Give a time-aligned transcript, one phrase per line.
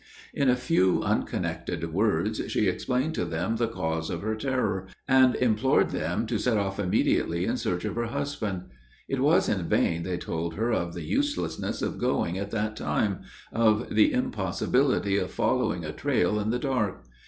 [0.33, 5.35] In a few unconnected words, she explained to them the cause of her terror, and
[5.35, 8.63] implored them to set off immediately in search of her husband.
[9.07, 13.19] It was in vain they told her of the uselessness of going at that time
[13.53, 17.03] of the impossibility of following a trail in the dark.